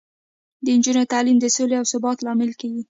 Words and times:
د 0.63 0.65
نجونو 0.77 1.03
تعلیم 1.13 1.37
د 1.41 1.45
سولې 1.55 1.75
او 1.79 1.85
ثبات 1.91 2.17
لامل 2.25 2.51
کیږي. 2.59 2.79